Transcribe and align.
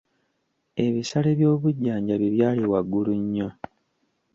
Ebisale 0.85 1.29
by'obujjanjabi 1.39 2.27
byali 2.35 2.63
waggulu 2.71 3.11
nnyo. 3.21 3.49